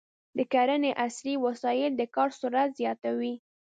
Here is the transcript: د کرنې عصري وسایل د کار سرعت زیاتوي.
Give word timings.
د 0.37 0.39
کرنې 0.53 0.91
عصري 1.05 1.33
وسایل 1.45 1.91
د 1.97 2.01
کار 2.15 2.29
سرعت 2.39 2.69
زیاتوي. 2.79 3.33